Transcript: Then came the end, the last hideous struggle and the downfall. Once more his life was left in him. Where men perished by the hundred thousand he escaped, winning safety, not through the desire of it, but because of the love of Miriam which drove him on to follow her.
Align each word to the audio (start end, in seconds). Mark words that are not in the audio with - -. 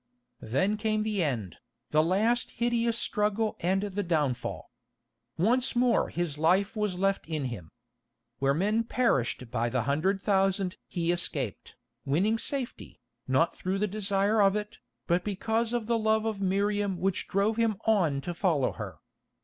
Then 0.41 0.77
came 0.77 1.03
the 1.03 1.23
end, 1.23 1.57
the 1.91 2.01
last 2.01 2.49
hideous 2.57 2.97
struggle 2.97 3.55
and 3.59 3.83
the 3.83 4.01
downfall. 4.01 4.71
Once 5.37 5.75
more 5.75 6.09
his 6.09 6.39
life 6.39 6.75
was 6.75 6.97
left 6.97 7.27
in 7.27 7.45
him. 7.53 7.69
Where 8.39 8.55
men 8.55 8.83
perished 8.83 9.51
by 9.51 9.69
the 9.69 9.83
hundred 9.83 10.19
thousand 10.19 10.77
he 10.87 11.11
escaped, 11.11 11.75
winning 12.03 12.39
safety, 12.39 12.99
not 13.27 13.55
through 13.55 13.77
the 13.77 13.85
desire 13.87 14.41
of 14.41 14.55
it, 14.55 14.79
but 15.05 15.23
because 15.23 15.71
of 15.71 15.85
the 15.85 15.99
love 15.99 16.25
of 16.25 16.41
Miriam 16.41 16.97
which 16.97 17.27
drove 17.27 17.57
him 17.57 17.77
on 17.85 18.21
to 18.21 18.33
follow 18.33 18.71
her. 18.71 18.97